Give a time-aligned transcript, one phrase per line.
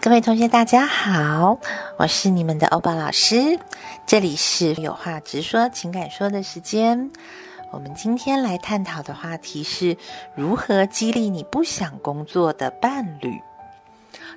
[0.00, 1.58] 各位同学，大家好，
[1.98, 3.58] 我是你们的欧巴老师，
[4.06, 7.10] 这里是有话直说、情感说的时间。
[7.72, 9.96] 我们今天来探讨的话题是
[10.36, 13.40] 如何激励你不想工作的伴侣。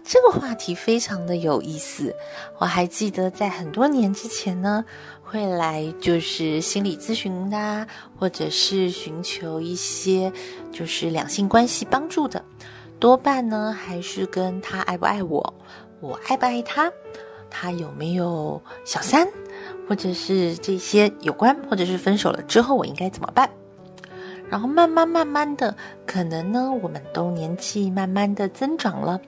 [0.04, 2.16] 这个话题非常的有意思，
[2.58, 4.84] 我还记得在很多年之前呢，
[5.24, 7.86] 会来就是心理咨询的，
[8.18, 10.34] 或者是寻求一些
[10.72, 12.44] 就是两性关系帮助的。
[13.02, 15.54] 多半呢，还是跟他爱不爱我，
[16.02, 16.94] 我爱不爱他，
[17.50, 19.28] 他有没有小三，
[19.90, 23.50] 或者是这些有关，或者是分手了之后我应该怎么办？
[24.52, 25.76] 然后慢慢慢慢的，
[26.06, 29.20] 可能呢，我们都年纪慢慢的增长了，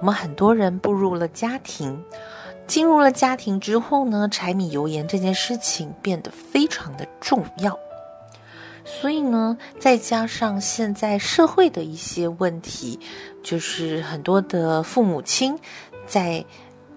[0.00, 2.02] 我们很多人步入了家庭，
[2.66, 7.78] 进入了家庭之后呢，柴米油盐这件事情变得非常的重要。
[8.92, 12.98] 所以呢，再加上现在社会的一些问题，
[13.42, 15.56] 就是很多的父母亲
[16.06, 16.44] 在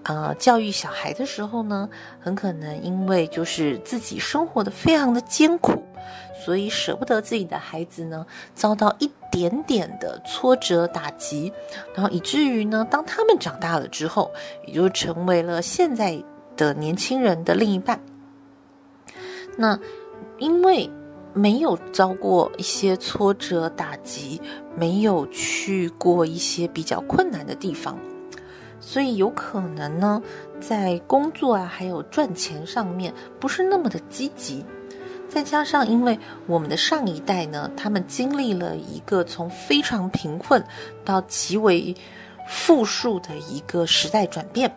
[0.04, 1.88] 呃教育小孩的时候呢，
[2.20, 5.82] 很可能因为就是自己生活的非常的艰苦，
[6.44, 11.54] 所以舍不得自己的孩子呢遭到一点点的挫折打击，
[11.96, 14.30] 然后以至于呢，当他们长大了之后，
[14.66, 16.22] 也就成为了现在
[16.58, 18.02] 的年轻人的另一半。
[19.56, 19.80] 那
[20.40, 20.90] 因为。
[21.34, 24.40] 没有遭过一些挫折打击，
[24.76, 27.98] 没有去过一些比较困难的地方，
[28.80, 30.22] 所以有可能呢，
[30.60, 34.64] 在工作啊还有赚钱上面不是那么的积极。
[35.28, 40.64] 再加上因为我们的上一代呢，他们经历了一个从非常贫困
[41.04, 41.96] 到极为
[42.48, 44.72] 富庶的一个时代转变，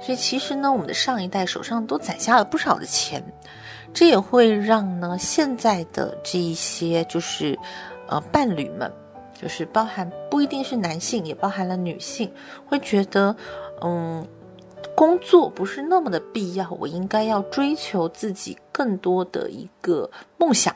[0.00, 3.22] 所以其实呢，我们的上一代手上都攒下了不少的钱。
[3.94, 7.58] 这也会让呢，现在的这一些就是，
[8.08, 8.90] 呃，伴侣们，
[9.38, 12.32] 就是包含不一定是男性，也包含了女性，
[12.66, 13.36] 会觉得，
[13.82, 14.26] 嗯，
[14.94, 20.74] 工作不是那么的必要，我应该要追求自己更多的一个梦想。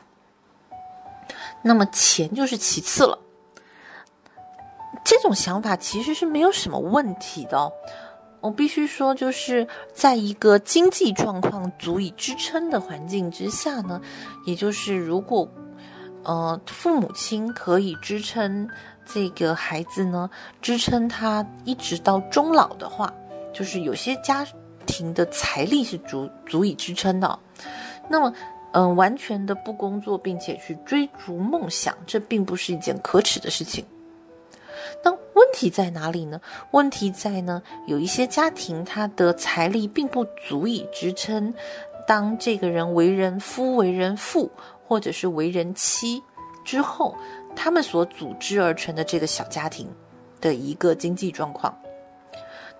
[1.63, 3.17] 那么钱就是其次了。
[5.03, 7.71] 这种想法其实是没有什么问题的。
[8.39, 13.99] 我必须说，就是在一个经济状况足以支撑的环境之下呢，
[14.45, 15.49] 也就是如果，
[16.23, 18.69] 呃，父母亲可以支撑
[19.05, 20.29] 这个孩子呢，
[20.61, 23.11] 支撑他一直到终老的话，
[23.53, 24.45] 就是有些家
[24.85, 27.39] 庭的财力是足足以支撑的，
[28.07, 28.33] 那么，
[28.73, 33.83] 嗯，完全的不工作并且去追逐梦想，这并不是一件可耻的事情。
[35.57, 36.39] 问题在哪里呢？
[36.69, 41.51] 问题在呢，有一些家庭他的财力并不足以支撑，
[42.05, 44.51] 当这个人为人夫、为人父，
[44.87, 46.21] 或者是为人妻
[46.63, 47.15] 之后，
[47.55, 49.89] 他们所组织而成的这个小家庭
[50.39, 51.75] 的一个经济状况。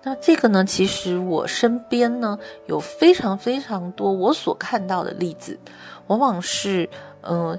[0.04, 5.58] 那这个呢，其实我身边呢有非常非常多我所看到的例子，
[6.06, 6.88] 往往是
[7.22, 7.58] 嗯。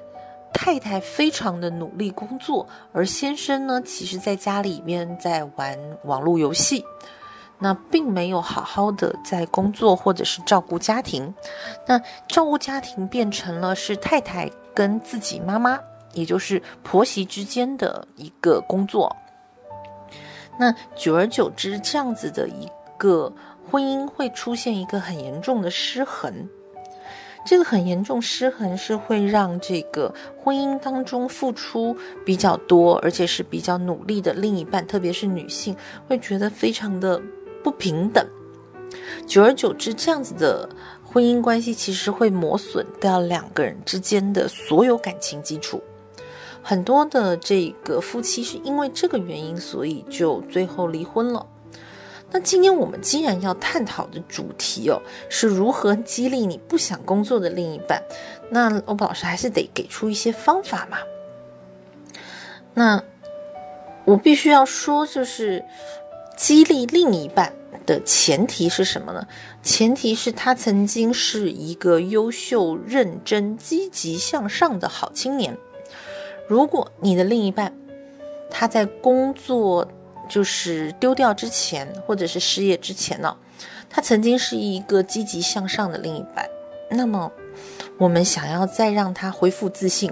[0.54, 6.84] 太太非常的努力工作，而先生呢，其实在家里面在玩网络游戏，
[7.60, 11.34] 那并没有好好的在工作或者是照顾家庭。
[11.88, 15.80] 那照顾家庭变成了是太太跟自己妈妈，
[16.14, 19.16] 也就是婆媳之间的一个工作。
[20.60, 23.32] 那久而久之，这样子的一个
[23.70, 26.50] 婚姻会出现一个很严重的失衡。
[27.50, 35.76] 这个很严重失衡是会让这个婚姻当中付出比较多，而且是比较努力的另一半，特别是女性，
[36.08, 37.20] 会觉得非常的
[37.64, 38.24] 不平等。
[39.26, 40.70] 久而久之，这样子的
[41.04, 45.82] 婚姻关系其实会磨损掉两个人之间的所有感情基础。
[46.62, 51.44] 很多的这个夫妻是因为这个原因，所以就最后离婚了。
[52.32, 58.02] 那今天我们既然要探讨的主题哦，是如何激励你不想工作的另一半，
[58.52, 61.00] 那欧宝老师还是得给出一些方法嘛。
[62.76, 63.04] 那
[64.06, 65.66] 我必须要说，就是
[66.38, 67.52] 激励另一半
[67.86, 69.28] 的前提是什么呢？
[69.64, 75.58] 前提是他曾经是一个优秀、认真、积极向上的好青年。
[76.48, 77.76] 如果你的另一半
[78.50, 79.88] 他在工作，
[80.30, 83.36] 就是丢掉之前，或者是失业之前呢，
[83.90, 86.48] 他曾经是一个积极向上的另一半。
[86.92, 87.32] 那么，
[87.98, 90.12] 我们想要再让他恢复自信，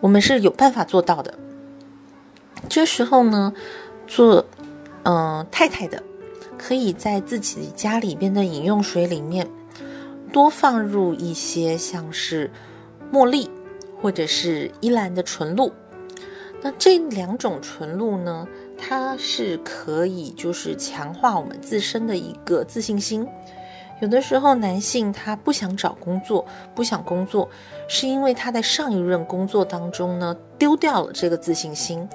[0.00, 1.38] 我们是有办法做到的。
[2.68, 3.52] 这时候呢，
[4.06, 4.44] 做
[5.04, 6.02] 嗯太太的，
[6.58, 9.48] 可以在自己家里边的饮用水里面
[10.32, 12.50] 多放入一些像是
[13.12, 13.50] 茉莉
[14.02, 15.72] 或者是依兰的纯露。
[16.60, 18.46] 那这两种纯露呢？
[18.78, 23.26] 它是可以就是强化我们自身的一个自信心。
[24.00, 27.48] 有的时候，男性他不想找工作，不想工作，
[27.88, 32.08] 是因为他在上一任工作当中呢丢掉了这个自信心，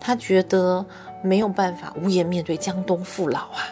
[0.00, 0.84] 他觉得
[1.22, 3.68] 没有办法无颜面对江东父老啊。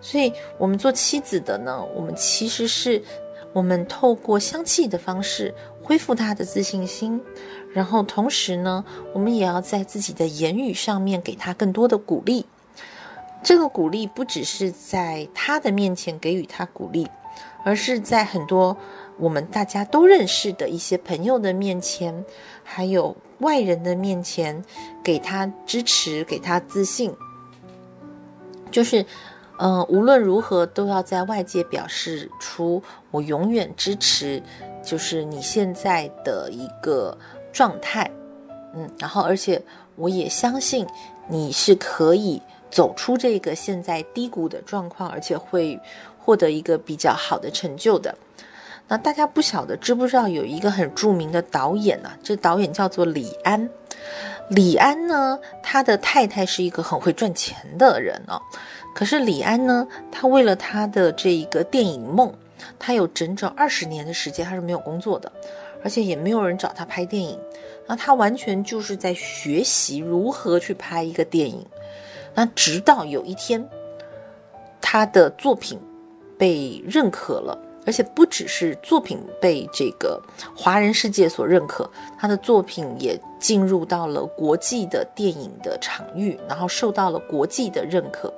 [0.00, 3.00] 所以，我们做妻子的呢，我们其实是
[3.52, 5.54] 我们透过香气的方式
[5.90, 7.20] 恢复他的自信心，
[7.72, 12.46] 然后同时呢，我们也要在自己的言语上面给他更多的鼓励。
[13.42, 17.08] 这个鼓励不只是在他的面前给予他鼓励，
[17.64, 18.76] 而是在很多
[19.18, 22.24] 我们大家都认识的一些朋友的面前，
[22.62, 24.64] 还有外人的面前，
[25.02, 27.12] 给他支持，给他自信。
[28.70, 29.04] 就是，
[29.58, 34.40] 嗯，无论如何都要在外界表示出我永远支持，
[34.82, 37.16] 就是你现在的一个
[37.52, 38.10] 状态，
[38.74, 39.62] 嗯，然后而且
[39.96, 40.86] 我也相信
[41.28, 42.40] 你是可以。
[42.72, 45.76] 走出这个现在低谷的状况，而且会
[46.16, 48.16] 获得一个比较好的成就的。
[48.86, 52.12] 那大家不晓得知不知道有一个很著名的导演呢？
[52.22, 53.68] 这导演叫做李安。
[54.50, 58.40] 李安呢，他的太太是一个很会赚钱的人哦。
[58.94, 62.32] 可是李安呢，他为了他的这一个电影梦，
[62.78, 65.30] 他有整整二十年的时间他是没有工作的，
[65.82, 67.38] 而且也没有人找他拍电影。
[67.86, 71.64] 那他完全就是在学习如何去拍一个电影。
[72.34, 73.68] 那直到有一天，
[74.80, 75.78] 他的作品
[76.38, 80.22] 被认可了，而且不只是作品被这个
[80.54, 88.32] 华人世界所认可，他的作品也进入到了国际的电影的场域，然后受到了国际的认可。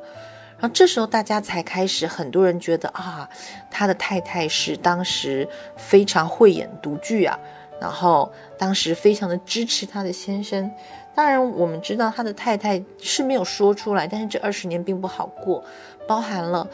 [0.62, 3.28] 然后这时候大家才开始，很多人觉得啊，
[3.68, 7.36] 他的太太是当时非常慧眼独具啊，
[7.80, 10.70] 然后当时非常的支持他的先生。
[11.16, 15.64] 当然，我们知道他的太太是没有说出来，但是这二十年并不好过，
[16.06, 16.64] 包含了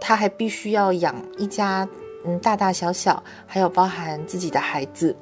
[0.00, 1.86] 他还必须要养一家，
[2.24, 5.16] 嗯，大大小小，还有包含自己的孩子。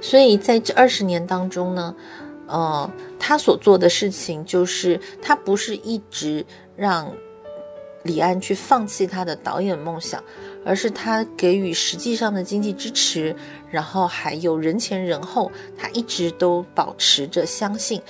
[0.00, 1.94] 所以在这二十年当中呢，
[2.46, 6.44] 呃，他所做的事情就是，他不是一直
[6.76, 7.12] 让
[8.02, 10.22] 李安去放弃他的导演梦想。
[10.66, 13.36] 而是他给予实际上的经济支持，
[13.70, 18.00] 然后还有人前人后，他一直都保持着相信，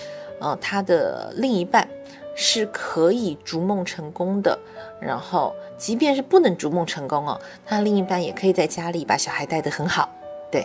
[0.40, 1.88] 呃，他的另一半
[2.36, 4.56] 是可以逐梦成功的。
[5.00, 10.08] 然后，即便是不能逐梦成功哦，他另一半也可以在家里把小孩带得很好。
[10.52, 10.64] 对，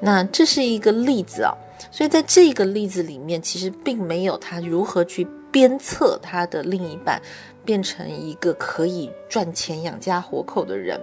[0.00, 1.52] 那这是一个例子啊。
[1.90, 7.20] 所以在这个例子里面，其实并没有他如何去鞭策他的另一半。
[7.62, 10.98] 变成一个可以赚钱养家活口的人，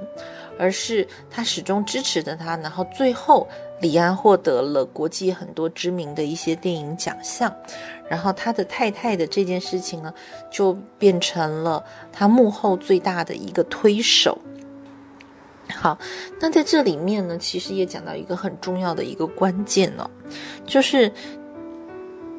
[0.58, 3.48] 而是他始终支持着他，然后最后
[3.80, 7.56] 李安获得了国际很多知名的一些电影奖项，
[8.10, 10.12] 然后他的太太的这件事情呢，
[10.52, 14.36] 就变成了他幕后最大的一个推手。
[15.70, 15.98] 好，
[16.42, 20.10] 那在这里面呢，其实也讲到一个很重要的一个关键哦，
[20.66, 21.14] 就是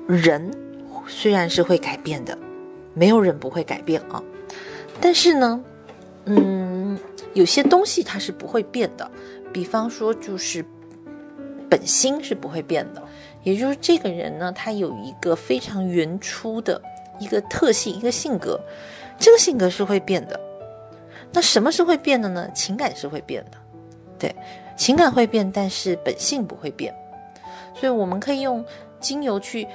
[0.09, 0.51] 人
[1.09, 2.39] 虽然是会改变的。
[2.95, 4.21] 没有人不会改变啊，
[5.01, 5.63] 但是呢，
[6.25, 6.99] 嗯，
[7.33, 9.09] 有些东西它是不会变的，
[9.53, 10.65] 比方说就是
[11.71, 13.03] 本心是不会变的，
[13.45, 16.83] 也就是这个人呢，他有一个非常原初的
[17.21, 18.59] 一个特性，一个性格，
[19.17, 20.41] 这个性格是会变的。
[21.33, 22.51] 那什么是会变的呢？
[22.53, 23.59] 情感是会变的，
[24.19, 24.35] 对，
[24.77, 26.93] 情感会变，但是本性不会变，
[27.79, 28.65] 所以我们可以用
[28.99, 29.69] 精油去。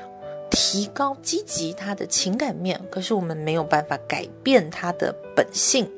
[0.53, 5.91] 提高积极他的情感面，可是我们没有办法改变他的本性。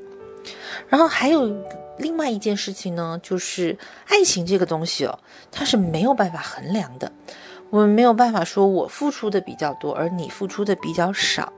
[0.89, 1.53] 然后还有
[1.97, 5.19] 另外一件事情呢，就是爱情这个东西哦，
[5.51, 7.11] 它是没有办法衡量的。
[7.69, 11.51] 我们没有办法说我付出的比较多，而你付出的比较少。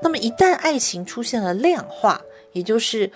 [0.00, 2.20] 那么一旦爱情出现了量化，
[2.52, 3.10] 也就是。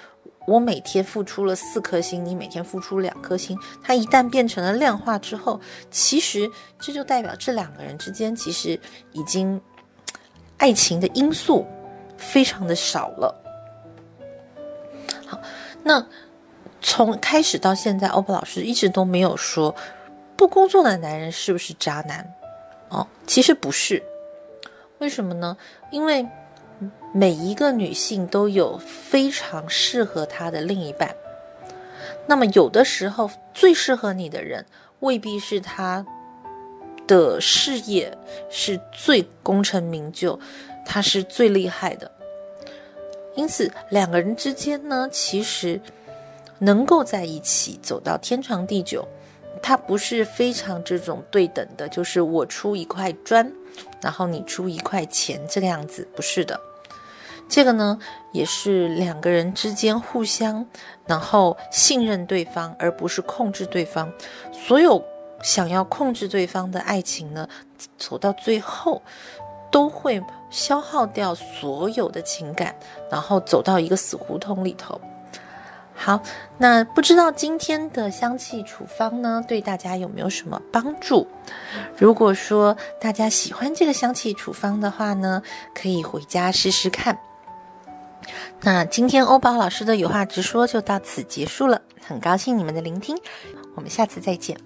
[0.48, 3.58] 我每天付出了四颗星，你每天付出两颗星。
[3.82, 6.50] 它一旦变成了量化之后，其实
[6.80, 8.80] 这就代表这两个人之间其实
[9.12, 9.60] 已经
[10.56, 11.66] 爱情的因素
[12.16, 13.44] 非常的少了。
[15.26, 15.38] 好，
[15.82, 16.06] 那
[16.80, 19.74] 从开始到现在，欧巴老师一直都没有说
[20.34, 22.26] 不工作的男人是不是渣男
[22.88, 24.02] 哦，其实不是。
[24.96, 25.54] 为什么呢？
[25.90, 26.26] 因为。
[27.12, 31.14] 每一个女性都有非常适合她的另一半，
[32.26, 34.64] 那么有的时候最适合你的人
[35.00, 36.04] 未必是他
[37.06, 38.16] 的事业
[38.50, 40.38] 是最功成名就，
[40.84, 42.10] 他是最厉害的。
[43.34, 45.80] 因此，两个人之间呢，其实
[46.58, 49.06] 能够在一起走到天长地久，
[49.62, 53.50] 它不是非常这种对等的，就是我出一块砖，
[54.02, 56.60] 然后你出一块钱这个样子，不是的。
[57.48, 57.98] 这个呢，
[58.32, 60.66] 也是两个人之间互相，
[61.06, 64.12] 然后信任对方，而不是控制对方。
[64.52, 65.02] 所有
[65.42, 67.48] 想要控制对方的爱情呢，
[67.96, 69.02] 走到最后
[69.70, 72.74] 都会消耗掉所有的情感，
[73.10, 75.00] 然后走到一个死胡同里头。
[75.94, 76.20] 好，
[76.58, 81.26] 那不知道今天的香气处方呢，对大家有没有什么帮助？
[81.96, 85.42] 如果说大家喜欢这个香气处方的话呢，
[85.74, 87.18] 可以回家试试看。
[88.62, 93.16] 那今天欧宝老师的有话直说就到此结束了，很高兴你们的聆听，
[93.74, 94.58] 我们下次再见。